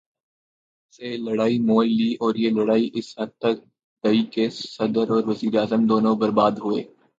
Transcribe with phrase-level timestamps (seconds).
[0.93, 3.57] سے لڑائی مول لی اور یہ لڑائی اس حد تک
[4.03, 4.49] گئی کہ
[4.49, 6.83] صدر اور وزیر اعظم دونوں برباد ہوئے۔